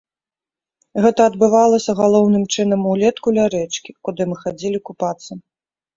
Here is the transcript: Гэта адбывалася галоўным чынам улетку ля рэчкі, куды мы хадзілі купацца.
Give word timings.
Гэта 1.05 1.21
адбывалася 1.31 1.91
галоўным 2.01 2.43
чынам 2.55 2.81
улетку 2.95 3.27
ля 3.39 3.45
рэчкі, 3.59 3.97
куды 4.09 4.21
мы 4.31 4.35
хадзілі 4.45 4.79
купацца. 4.89 5.31